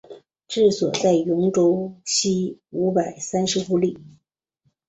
[0.47, 3.99] 治所在戎州西五百三十五里。